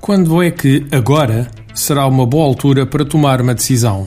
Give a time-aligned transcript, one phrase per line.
[0.00, 4.06] Quando é que agora será uma boa altura para tomar uma decisão?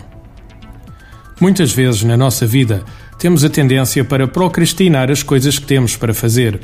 [1.40, 2.84] Muitas vezes na nossa vida
[3.18, 6.60] temos a tendência para procrastinar as coisas que temos para fazer.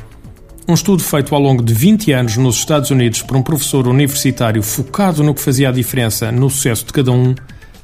[0.68, 4.62] Um estudo feito ao longo de 20 anos nos Estados Unidos por um professor universitário
[4.62, 7.34] focado no que fazia a diferença no sucesso de cada um,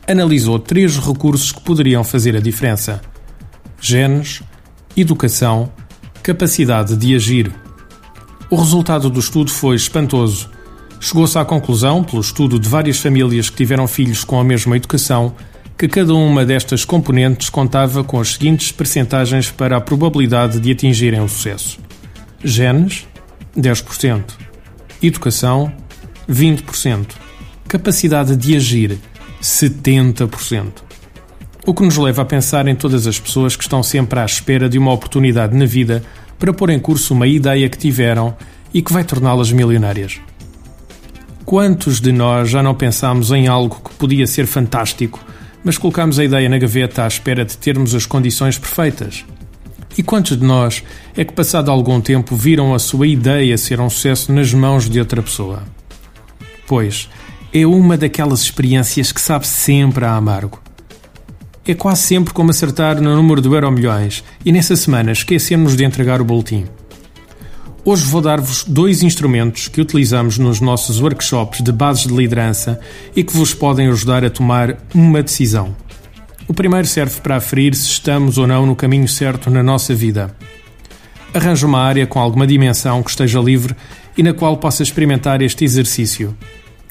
[0.09, 3.01] analisou três recursos que poderiam fazer a diferença:
[3.81, 4.43] genes,
[4.97, 5.71] educação,
[6.23, 7.53] capacidade de agir.
[8.51, 10.51] O resultado do estudo foi espantoso.
[10.99, 15.33] Chegou-se à conclusão, pelo estudo de várias famílias que tiveram filhos com a mesma educação,
[15.79, 21.21] que cada uma destas componentes contava com as seguintes percentagens para a probabilidade de atingirem
[21.21, 21.79] o sucesso:
[22.43, 23.07] genes,
[23.57, 24.25] 10%,
[25.01, 25.73] educação,
[26.29, 27.07] 20%,
[27.69, 28.99] capacidade de agir,
[29.41, 30.73] 70%.
[31.65, 34.69] O que nos leva a pensar em todas as pessoas que estão sempre à espera
[34.69, 36.03] de uma oportunidade na vida
[36.41, 38.37] para pôr em curso uma ideia que tiveram
[38.75, 40.19] e que vai torná-las milionárias.
[41.45, 45.25] Quantos de nós já não pensámos em algo que podia ser fantástico
[45.65, 49.25] mas colocámos a ideia na gaveta à espera de termos as condições perfeitas.
[49.97, 50.83] E quantos de nós
[51.17, 54.99] é que, passado algum tempo, viram a sua ideia ser um sucesso nas mãos de
[54.99, 55.63] outra pessoa?
[56.67, 57.09] Pois,
[57.53, 60.61] é uma daquelas experiências que sabe sempre a amargo.
[61.71, 65.85] É quase sempre como acertar no número do Euro Milhões e nessa semana esquecemos de
[65.85, 66.67] entregar o boletim.
[67.85, 72.81] Hoje vou dar-vos dois instrumentos que utilizamos nos nossos workshops de bases de liderança
[73.15, 75.77] e que vos podem ajudar a tomar uma decisão.
[76.49, 80.37] O primeiro serve para aferir se estamos ou não no caminho certo na nossa vida.
[81.33, 83.77] Arranje uma área com alguma dimensão que esteja livre
[84.19, 86.37] e na qual possa experimentar este exercício.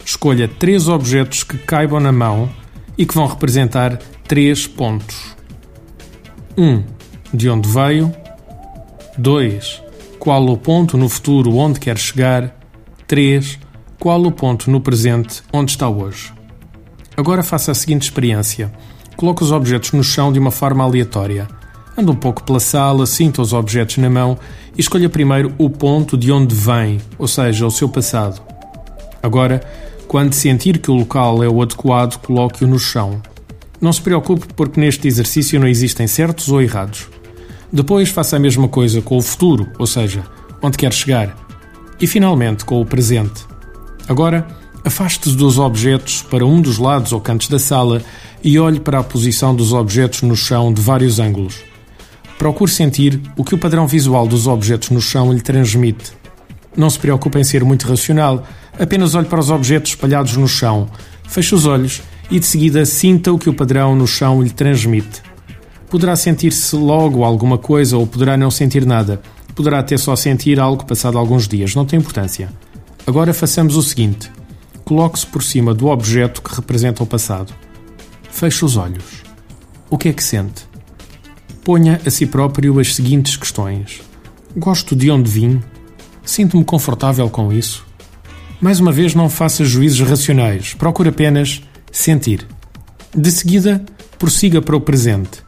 [0.06, 2.50] Escolha três objetos que caibam na mão
[2.98, 5.36] e que vão representar três pontos.
[6.58, 6.64] 1.
[6.64, 6.84] Um,
[7.34, 8.14] de onde veio.
[9.18, 12.54] 2 qual o ponto no futuro onde quer chegar?
[13.08, 13.58] 3.
[13.98, 16.34] Qual o ponto no presente onde está hoje?
[17.16, 18.72] Agora faça a seguinte experiência.
[19.16, 21.48] Coloque os objetos no chão de uma forma aleatória.
[21.98, 24.38] Ande um pouco pela sala, sinta os objetos na mão
[24.78, 28.42] e escolha primeiro o ponto de onde vem, ou seja, o seu passado.
[29.24, 29.62] Agora,
[30.08, 33.22] quando sentir que o local é o adequado, coloque-o no chão.
[33.82, 37.08] Não se preocupe porque neste exercício não existem certos ou errados.
[37.72, 40.24] Depois faça a mesma coisa com o futuro, ou seja,
[40.62, 41.36] onde quer chegar.
[42.02, 43.46] E finalmente com o presente.
[44.08, 44.48] Agora,
[44.84, 48.02] afaste-se dos objetos para um dos lados ou cantos da sala
[48.44, 51.62] e olhe para a posição dos objetos no chão de vários ângulos.
[52.38, 56.14] Procure sentir o que o padrão visual dos objetos no chão lhe transmite.
[56.76, 58.46] Não se preocupe em ser muito racional,
[58.80, 60.88] apenas olhe para os objetos espalhados no chão,
[61.28, 62.02] feche os olhos
[62.32, 65.22] e de seguida sinta o que o padrão no chão lhe transmite.
[65.90, 69.22] Poderá sentir-se logo alguma coisa ou poderá não sentir nada.
[69.56, 72.50] Poderá até só sentir algo passado alguns dias, não tem importância.
[73.08, 74.32] Agora façamos o seguinte:
[74.86, 77.54] coloque-se por cima do objeto que representa o passado.
[78.30, 79.24] Feche os olhos.
[79.90, 80.68] O que é que sente?
[81.64, 84.02] Ponha a si próprio as seguintes questões:
[84.56, 85.60] Gosto de onde vim?
[86.24, 87.86] Sinto-me confortável com isso?
[88.62, 92.46] Mais uma vez, não faça juízos racionais, procure apenas sentir.
[93.16, 93.84] De seguida,
[94.18, 95.44] prossiga para o presente.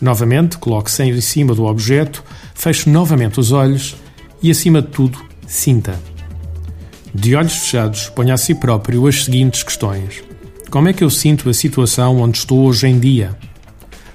[0.00, 3.96] Novamente, coloque-se em cima do objeto, feche novamente os olhos
[4.42, 5.98] e, acima de tudo, sinta.
[7.14, 10.22] De olhos fechados, ponha a si próprio as seguintes questões:
[10.70, 13.36] Como é que eu sinto a situação onde estou hoje em dia?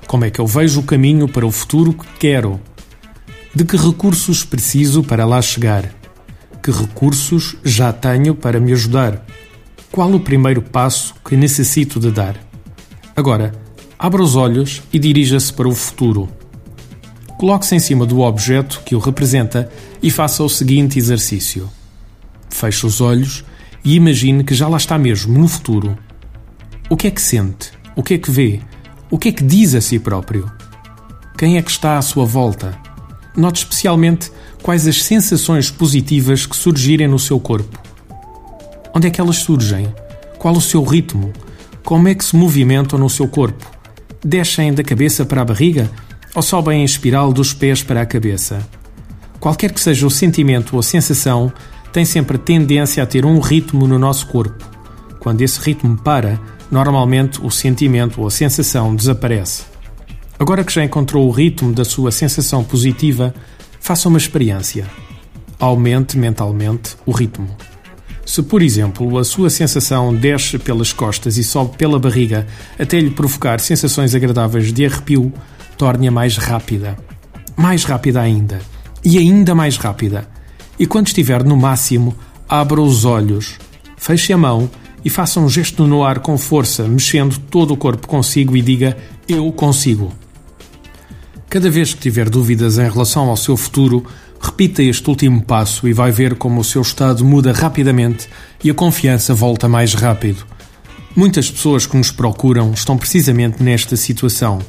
[0.08, 2.60] Como é que eu vejo o caminho para o futuro que quero?
[3.54, 5.92] De que recursos preciso para lá chegar?
[6.64, 9.26] Que recursos já tenho para me ajudar?
[9.92, 12.36] Qual o primeiro passo que necessito de dar?
[13.16, 13.54] Agora,
[14.00, 16.30] Abra os olhos e dirija-se para o futuro.
[17.40, 19.72] Coloque-se em cima do objeto que o representa
[20.04, 21.68] e faça o seguinte exercício.
[22.48, 23.44] Feche os olhos
[23.84, 25.98] e imagine que já lá está mesmo, no futuro.
[26.92, 27.72] O que é que sente?
[27.96, 28.60] O que é que vê?
[29.10, 30.52] O que é que diz a si próprio?
[31.36, 32.78] Quem é que está à sua volta?
[33.36, 34.32] Note especialmente
[34.62, 37.87] quais as sensações positivas que surgirem no seu corpo.
[38.98, 39.94] Onde é que elas surgem?
[40.40, 41.32] Qual o seu ritmo?
[41.86, 43.64] Como é que se movimentam no seu corpo?
[44.26, 45.88] descem da cabeça para a barriga
[46.34, 48.68] ou sobem em espiral dos pés para a cabeça.
[49.40, 51.54] Qualquer que seja o sentimento ou sensação,
[51.94, 54.68] tem sempre tendência a ter um ritmo no nosso corpo.
[55.20, 56.40] Quando esse ritmo para,
[56.72, 59.66] normalmente o sentimento ou a sensação desaparece.
[60.40, 63.32] Agora que já encontrou o ritmo da sua sensação positiva,
[63.80, 64.88] faça uma experiência.
[65.60, 67.56] Aumente mentalmente o ritmo.
[68.28, 72.46] Se, por exemplo, a sua sensação desce pelas costas e sobe pela barriga
[72.78, 75.32] até lhe provocar sensações agradáveis de arrepio,
[75.78, 76.98] torne-a mais rápida.
[77.56, 78.60] Mais rápida ainda.
[79.02, 80.28] E ainda mais rápida.
[80.78, 82.14] E quando estiver no máximo,
[82.50, 83.56] abra os olhos,
[83.96, 84.70] feche a mão
[85.06, 88.98] e faça um gesto no ar com força, mexendo todo o corpo consigo e diga:
[89.26, 90.12] Eu consigo.
[91.50, 94.06] Cada vez que tiver dúvidas em relação ao seu futuro,
[94.40, 98.28] repita este último passo e vai ver como o seu estado muda rapidamente
[98.64, 100.46] e a confiança volta mais rápido.
[101.16, 104.60] Muitas pessoas que nos procuram estão precisamente nesta situação,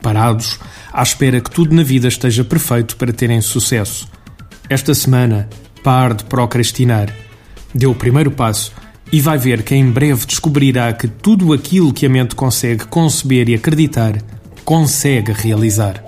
[0.00, 0.58] parados,
[0.92, 4.08] à espera que tudo na vida esteja perfeito para terem sucesso.
[4.70, 5.48] Esta semana,
[5.82, 7.14] pare de procrastinar.
[7.74, 8.72] Dê o primeiro passo
[9.12, 13.48] e vai ver que em breve descobrirá que tudo aquilo que a mente consegue conceber
[13.48, 14.18] e acreditar,
[14.64, 16.07] consegue realizar.